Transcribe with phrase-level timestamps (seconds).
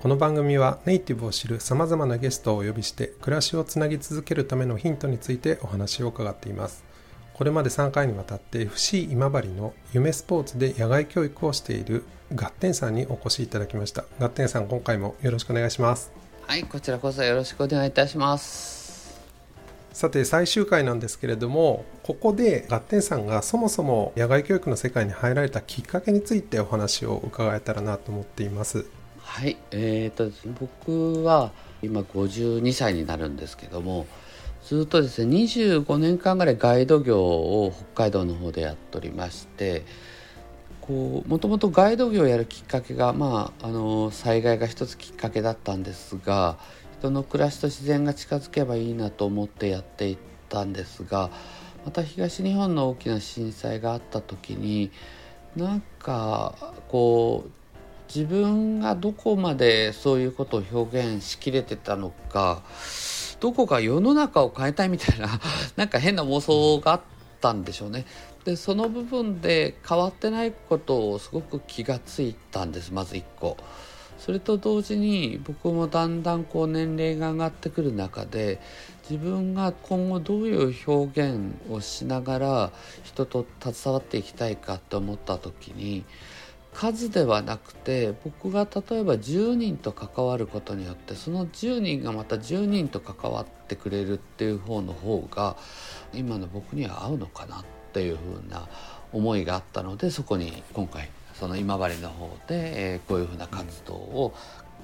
[0.00, 6.84] この番組はネイティブを知るさまざまなゲストをお呼びして暮らしをつなぎ続けるためのヒントについてお話を伺っています。
[7.34, 12.04] これまで3回にわたって FC 今治の夢スポーツで野外教育をしている
[12.34, 14.06] ガッテンさんにお越しいただきました。
[14.18, 16.10] ガッテンさん今回もよろしくお願いします。
[16.46, 19.20] はい、こちらこそよろしくお願いいたします。
[19.92, 28.86] さて最終回なんですけれどもここでガッテンさんがそもそも野外教育の世界に入られたきっかけについてお話を伺えたらなと思っています
[29.30, 31.52] はい、えーとですね僕は
[31.82, 34.06] 今52歳になるんですけども、
[34.64, 39.84] ずっとですね25年間ぐらいガイド業を北海道の方でやっておりまして、
[40.88, 46.58] もともとガイド業をやるきっかけがまああの災害が一つきっかけだったんですが、
[46.98, 51.30] 人の暮らしと自然が近づけばいいなと思ってやっていったんですが、
[51.86, 54.90] また東日本の大きな震災があった時に
[55.54, 57.50] なんかこう
[58.12, 62.60] 自分がどこまでそういうことを表現しきれてたのか
[63.38, 65.28] どこか世の中を変えたいみたいな
[65.76, 67.00] なんか変な妄想があっ
[67.40, 68.04] たんでしょうね。
[68.44, 73.56] でその部分で変わってないことをすごく気がついたんですまず一個。
[74.18, 78.60] それと同時に僕もだんだんこう年齢が上がってくる中で
[79.08, 82.72] 自分が今後どういう表現をしながら
[83.02, 86.04] 人と携わっていきたいかって思った時に
[86.74, 95.56] 数ではなくて僕が例えば10人と関わることによってその10人がまた10人と関わってくれるっていう方の方が
[96.14, 98.68] 今の僕には合うのかなっていうふうな
[99.12, 104.34] 思いがあったのでそこに今回その今治の方で、えーこういうふうな活動を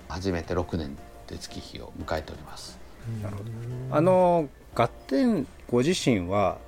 [0.08, 0.96] 始めて6年
[1.26, 2.78] で月日を迎えております。
[3.22, 3.50] なるほど
[3.96, 6.58] あのガッテンご自身は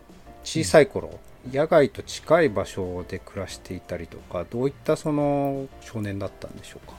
[0.44, 1.18] 小さい頃、
[1.52, 6.94] 野外と近い場所で暮らしていたりとかどういったその少年だったんでしょうか？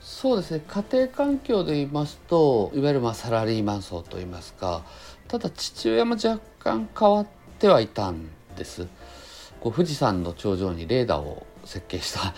[0.00, 0.62] そうですね。
[0.66, 4.84] 家庭環境で言いますといわゆるまあサラリーマン層といいますか
[5.28, 7.26] ただ父親も若干変わっ
[7.58, 8.86] てはいたんです。
[9.60, 12.34] こう富士山の頂上にレーダーを設計した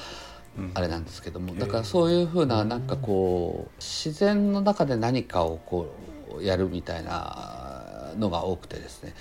[0.57, 0.71] うん。
[0.75, 5.95] あれなんですけどもだからそういうふうななんかこう自然の中で何かをこ
[6.39, 9.15] うやるみたいなのが多くてですね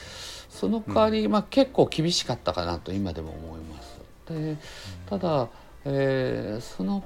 [0.59, 4.00] その代わり、まあ、結構厳しかったかなと今でも思います。
[4.28, 4.57] で
[5.06, 5.50] ただ、
[5.85, 7.03] えーその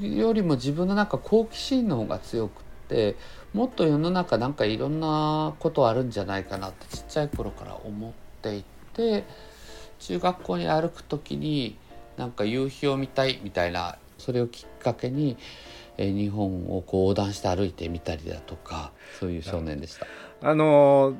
[0.00, 3.16] よりも自分の中好奇心の方が強くって
[3.52, 8.64] もっと世の中なんかいろんなことあるんじゃないかなってちっちゃい頃から思ってい
[8.94, 9.24] て
[9.98, 11.76] 中学校に歩く時に
[12.16, 15.36] なんか夕日を見たいみたいなそれをきっかけに、
[15.98, 20.06] えー日本をこう横断して歩いてみたりだとかそういう少年でした。
[20.42, 21.14] あの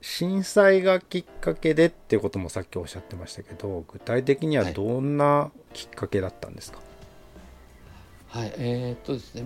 [0.00, 6.78] 震災がきっかけでっていうこともさっきおっしゃってましたけど具体的にはどんなきっかけだったんですか、
[8.28, 9.44] はい、えーっとですね。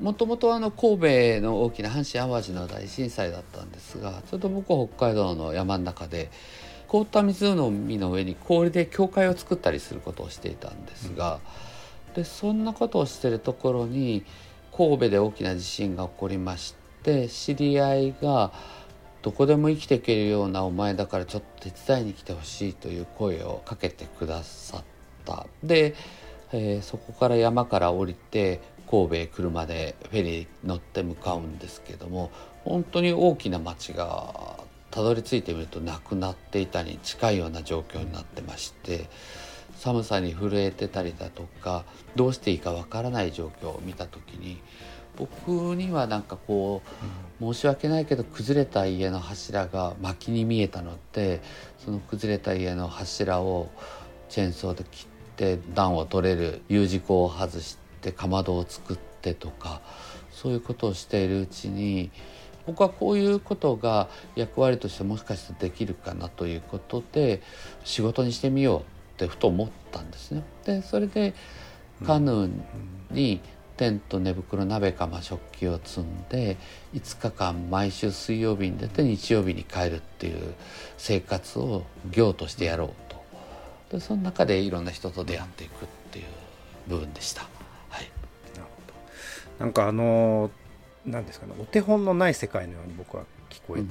[0.00, 6.30] もともとあの神戸の大きな阪神・淡路の大震災だったんですがちょうど僕は北海道の山の中で
[6.88, 11.40] 凍った湖の上に氷で教会を作ったりすることをしていたんですが、
[12.14, 14.24] でそんなことをしてるところに
[14.76, 18.52] 神戸で大きな地震が起こりまして知り合いが
[19.24, 24.84] どこでも生きていけるようなお前だからちょっと手伝いに来てほしいという声をかけてくださっ
[25.24, 25.46] た。
[25.62, 25.94] で
[26.52, 32.30] えーそこから山から降りて神戸へ車でフェリーに乗って向かうんですけども
[32.64, 34.58] 本当に大きな町が
[34.90, 39.08] たどり着いてみるとなくなっていたに近いような状況になってまして
[39.78, 44.60] 寒さに震えてたりだとかどうしていいかわからない状況を見た時に
[45.16, 46.82] 僕にはなんかこ
[47.40, 51.42] う申し訳ないけど崩れた家の柱が薪に見えたので
[51.78, 53.70] その崩れた家の柱を
[54.28, 55.06] チェーンソーで切っ
[55.36, 59.80] て暖を取れる U 字工を外してかまどを作ってとか
[60.30, 62.10] そういうことをしているうちに
[62.66, 67.42] 僕はこういうことが役割としてもしかしてできるかなということで
[67.84, 68.82] 仕事にしてみようっ
[69.16, 70.42] てふと思ったんですね。
[70.64, 71.34] でそれで
[72.06, 72.50] カヌー
[73.10, 73.40] に
[73.76, 76.56] テント寝袋鍋釜食器を積んで
[76.94, 80.54] 5日間毎週水曜日に出て日曜日に帰るっていう
[80.96, 83.24] 生活を業としてやろうと。
[83.96, 86.24] でその中でいろんな人と出会っていくっていう
[86.88, 87.42] 部分でした。
[87.90, 88.10] はい、
[88.54, 88.82] なるほ
[89.58, 89.64] ど。
[89.64, 90.50] なんかあの
[91.04, 93.84] 何ですかねお手本のない世界のように僕は聞こえっ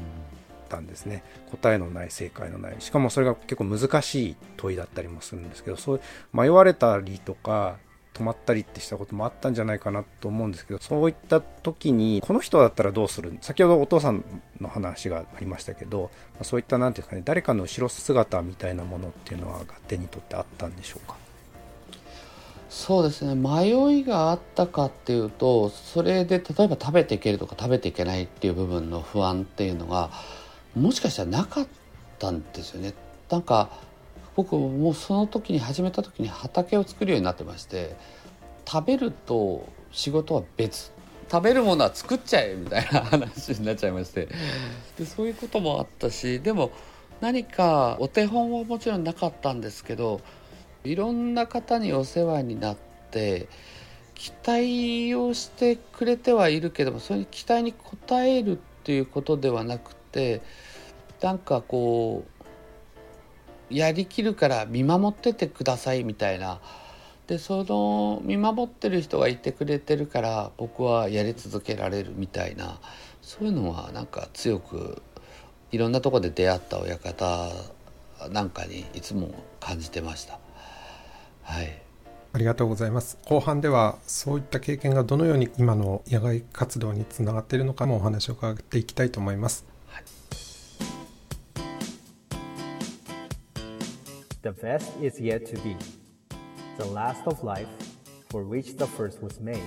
[0.73, 1.23] たんですね。
[1.51, 2.75] 答えのない正解のない。
[2.79, 6.01] しかもそれが結構難しい問いだったりもするんですけどそう
[6.33, 7.77] 迷われたりとか
[8.13, 13.35] 止まったりってしたこともあったんじゃないかなと思うんですけどそういった時にこの人だったらどうする？
[13.41, 14.23] 先ほどお父さん
[14.61, 16.11] の話がありましたけど
[16.43, 21.15] そういった何て言うんですかね誰かの後ろ姿みたいなものっていうのは合点にとってあったんでしょうか？
[22.69, 23.35] そうですね。
[23.35, 30.09] 迷いがあったかっていうとそれで例えば食べていけるとか食べていけないっていう部分の不安っていうのが
[30.75, 31.67] もしかしたらなかっ
[32.17, 32.93] たんですよね。
[33.29, 33.69] なんか
[34.35, 37.95] 僕もその時に始めた時に畑を作るようになってまして
[38.65, 40.91] 食べると仕事は別。
[41.31, 44.27] 食べるものは作っちゃえみたいな話になっちゃいまして。
[44.99, 46.71] でそういうこともあったしでも
[47.21, 50.21] 何かお手本はもちろんなかったんですけど
[50.83, 52.77] いろんな方にお世話になっ
[53.11, 53.47] て
[54.13, 57.73] 期待をしてくれてはいるけどもそれに期待に
[58.09, 60.41] 応えるっていうことではなくて
[61.21, 62.32] なんかこう
[63.73, 66.59] やりきるから見守っててくださいみたいな。
[67.27, 72.79] でその見守ってる人がいてくれてるから僕はやり続けられるみたいな。
[73.21, 75.01] そういうのはなんか強く
[75.71, 77.49] いろんなとこで出会った親方
[78.29, 80.39] なんかにいつも感じてました。
[81.43, 81.81] はい。
[82.33, 83.17] ありがとうございます。
[83.25, 89.65] 後半ではそういった経験がどのように今の野外活動につながっているのかもお話を伺っていきたいと思います、
[94.43, 95.77] The best is yet to be.
[96.77, 97.65] The last of life
[98.29, 99.61] for which the first was made.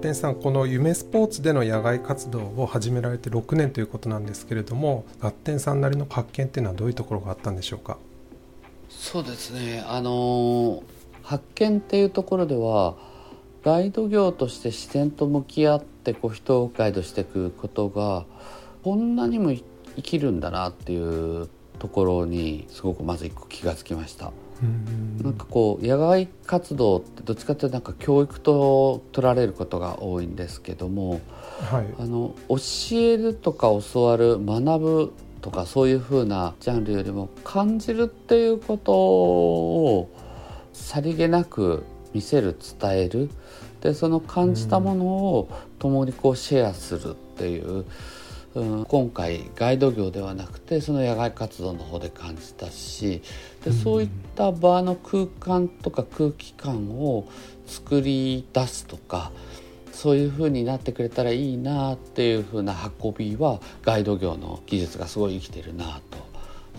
[0.00, 7.98] 天さんこの夢スポーツでの野外活動を始められて6年ということなんですけれどもガッテンさんなりの発見っていうのはどういうところがあったんでしょうか？
[8.88, 9.84] そうですね。
[9.86, 10.82] あの
[11.22, 12.94] 発見っていうところでは
[13.62, 18.24] ガイド業として自然と向き合ってこう人をガイドしていくことが
[18.82, 24.32] こんなにも生きるんだなっていうところにすごくまず一個気がつきました。
[25.22, 31.20] なんかこう野外活動ってどっちかっていうとなんか教育と取られることが多いんですけども、
[31.70, 32.56] はい、あの教
[32.98, 40.10] えるとか教わる学ぶとかそういうふうなジャンルよりも感じるっていうことを
[40.80, 43.30] さりげなく見せる伝える
[43.80, 45.48] でその感じたものを
[45.78, 47.84] 共にこうシェアするっていう。
[48.52, 53.22] うん、今回ガイド業ではなくてその野外活動の方で感じたし
[53.64, 57.28] でそういった場の空間とか空気感を
[57.66, 59.30] 作り出すとか
[59.92, 66.29] そういう風になってくれたらいいなっていう風な運びはガイド業の技術がすごい生きてるなと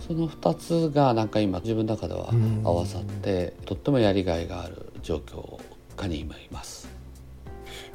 [0.06, 2.32] その2つがなんか今自分の中では
[2.64, 5.60] 合わさってとってもやりがいがある状況
[5.96, 6.88] 下に今います。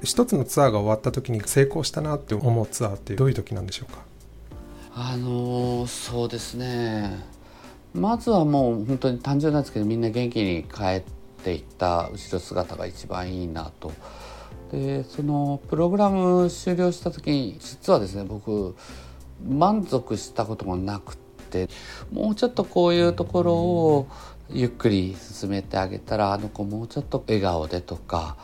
[0.04, 4.00] 一つのツアーが終わった時に成功したなって思うツアーってどういう時なんでしょうか？
[4.96, 7.24] あのー、そうですね
[7.94, 11.04] まずはもう本当に単純なんですけどみんな元気に帰っ
[11.44, 13.92] ていった後ろ姿が一番いいなと。
[14.72, 18.76] でそのプログラム終了した時に実はですね僕
[19.48, 21.70] 満足したことがなくって
[22.12, 24.08] もうちょっとこういうところを
[24.50, 28.38] ゆっくり進めてあげたらあの子もうちょっと笑顔でとか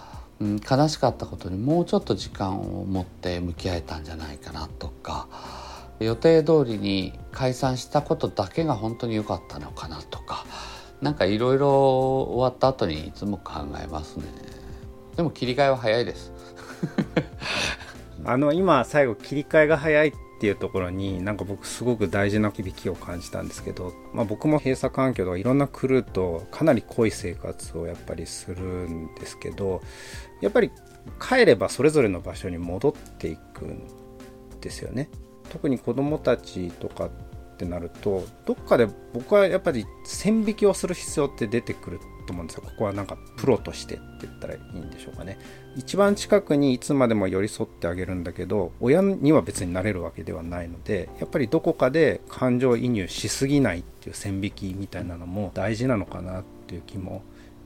[0.43, 5.27] うん、悲しかったことにもうちょっと時間を持って向き合えたんじゃないかなとか
[5.99, 10.45] 予定通りに解散したことだけが本当に良かったのかなとか
[11.01, 14.25] 何かいろいろ終わった後にいつも考えますね。
[15.15, 16.31] でも切り替えは早いです。
[18.25, 29.81] あの今最後切り替えが早いっっていうところになんか僕すごく大事な響きを感じたんですけど、まあ、僕も閉鎖環境とかいろんなクルーとかなり濃い生活をやっぱりするんですけど
[30.41, 30.69] やっぱり
[31.17, 33.87] 帰ればそれぞれの場所に戻っていくん
[34.59, 35.09] ですよね。
[35.49, 37.09] 特に子供たちとかっ
[37.55, 42.63] てなるとどっかで僕はやっぱり線引きをする必要って出てくると思うんですよ。
[42.65, 45.37] ここはなんかプロとしてって言ったらいいんでしょうかね。
[45.75, 57.23] 一番近くにいつまでも寄り添ってあげるんだけど親には別になれるわけではないのでやっぱりどこかで感情移入しすぎないっていう線引きみたいなのも大事なのかなっていう気も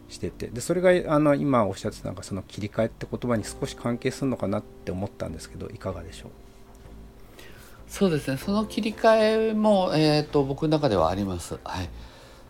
[0.09, 0.47] してて。
[0.47, 6.31] でそれがあの今おっしゃってたなんかその切り替えって言葉に少し関係するのかなって思ったんですけどいかがでしょう？
[7.89, 8.37] そうですね。
[8.37, 11.57] その切り替えも、えーと、僕の中ではあります。
[11.63, 11.89] はい、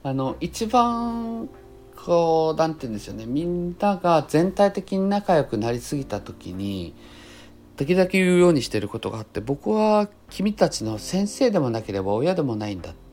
[0.04, 1.48] あの一番
[2.06, 3.26] こうなんて言うんですよね。
[3.26, 6.96] みんなが全体的に仲良くなりすぎた時に
[7.76, 13.08] 時々言うようにしてることがあって僕は君たちの先生でもなければ親でもないんだって。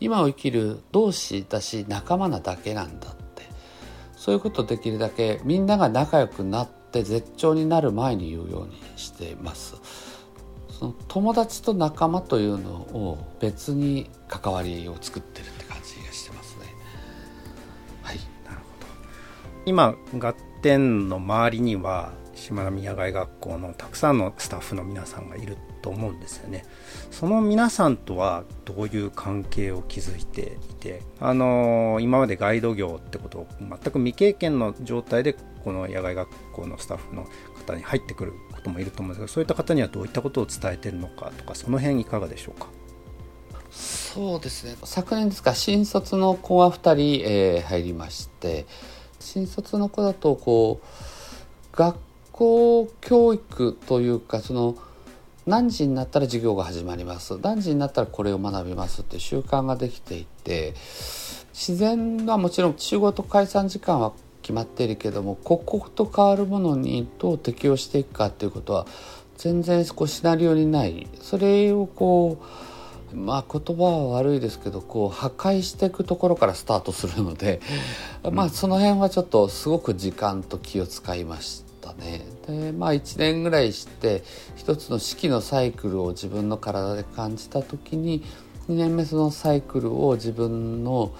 [0.00, 3.42] 今を生きる同志だし仲間なだけなんだって。
[4.16, 9.76] そういうことできるだけみんなが仲良くなって絶頂になる前に言うようにしています。
[10.70, 15.59] その友達と仲間というのを別に関わりを作ってる。
[19.70, 26.64] 今ガッテンの周りにはしまなみ野外学校のたくさんのスタッフの皆さんがいると思うんですよね。
[27.10, 35.34] その皆さんとはどういう関係を築いていてあのー今までガイド業ってことを全く未経験の状態で
[35.64, 37.26] この野外学校のスタッフの
[37.66, 42.66] 方に入ってくることもいると思うんですけどそういった方にはどういったことを伝えてるのかとかその辺いかがでしょうか？
[43.70, 44.76] そうですね。
[44.84, 48.66] 昨年ですか新卒の子が2人、えー入りまして
[49.20, 51.96] 新卒の子だとこう学
[52.32, 54.76] 校教育というかその
[55.46, 57.38] 何時になったら授業が始まります。
[57.38, 60.74] 何時になったらこれを学びますって習慣ができていて
[61.52, 64.12] 自然はもちろん仕事解散時間は
[64.42, 68.86] 決まっているけども刻々と変わるものにどう適応していくかっていうことは
[69.36, 71.08] 全然こうシナリオにない。
[71.20, 72.69] それをこう
[73.14, 77.60] まあ言葉は悪いですけどこう破壊していくところからスタートするので、
[78.32, 82.24] まあその辺はちょっとすごく時間と気を使いましたね。
[82.46, 84.22] でまあ1年ぐらいして
[84.56, 88.24] 一つの四季のサイクルを自分の体で感じた時に
[88.68, 91.12] 2年目そのサイクルを自分の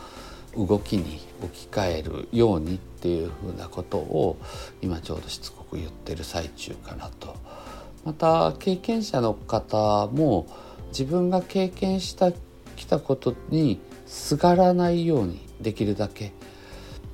[0.56, 4.36] 動きに置き換えるようにっていうふうなことを
[4.82, 7.36] 今ちょうどしつこく言ってる最中かなと。
[8.04, 10.46] また経験者の方も
[10.90, 12.32] 自分が経験した
[12.76, 16.32] きたことにすがらないようにできるだけ。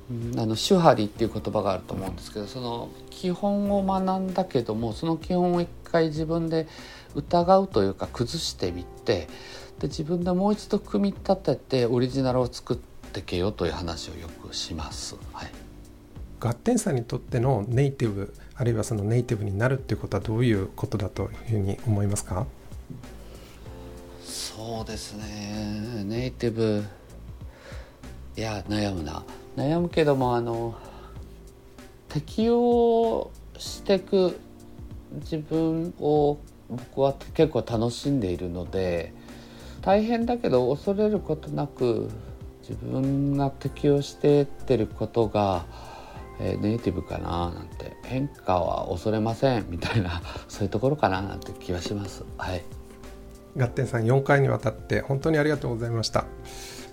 [0.09, 6.65] うんあの手張りっていう言葉があると思うんですけどその基本を学んだけどもその基本を一回自分で
[7.13, 9.27] 疑うというか崩してみて
[9.79, 12.77] で自分でもう一度組み立ててオリジナルを作っ
[13.11, 15.17] てけよという話をよくします。
[15.33, 15.51] はい。
[16.39, 22.45] ガッテンさんにとってのネイティブあるいはそのネイティブになるっていうことはどういうことだというふうに思いますか？
[24.67, 26.03] そうですね。
[26.03, 26.83] ネイティブ。
[28.35, 29.23] いや悩むな。
[29.55, 30.75] 悩むけどもあの
[32.09, 34.37] 適応していく
[35.21, 36.37] 自分を
[36.69, 39.13] 僕は結構楽しんでいるので
[39.81, 42.09] 大変だけど恐れることなく
[42.59, 45.65] 自分が適応してってることが、
[46.41, 47.95] えーネイティブかななんて。
[48.03, 49.65] 変化は恐れません。
[49.69, 52.25] みたいなそういうところかななんて気はします。
[52.37, 52.61] はい。
[53.57, 56.25] ガッテンさん4回にわたって本当にありがとうございました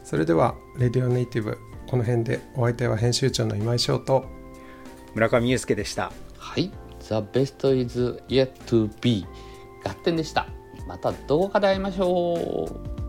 [0.02, 4.24] それでは「レディオネイティブ」この辺でお相手は編集長の今井翔と
[5.14, 6.10] 村上裕介でした
[6.44, 6.70] はい。
[7.00, 9.26] The best is yet to be.
[9.84, 10.46] 合点でした。
[10.86, 13.03] またどこかで会いましょう。